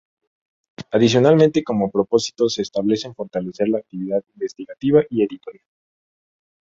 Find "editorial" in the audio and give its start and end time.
5.21-5.67